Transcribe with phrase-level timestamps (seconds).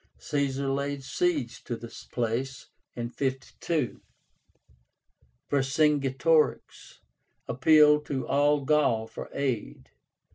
[0.17, 4.01] Caesar laid siege to this place (52).
[5.47, 7.01] Vercingetorix
[7.47, 9.91] appealed to all Gaul for aid.